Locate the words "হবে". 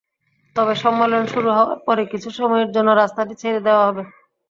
3.87-4.03